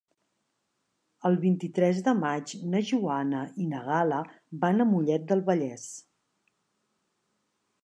El 1.29 1.35
vint-i-tres 1.43 1.99
de 2.07 2.13
maig 2.21 2.55
na 2.71 2.81
Joana 2.93 3.43
i 3.65 3.69
na 3.75 3.83
Gal·la 3.91 4.23
van 4.65 4.87
a 4.87 4.91
Mollet 4.95 5.29
del 5.35 5.47
Vallès. 5.53 5.87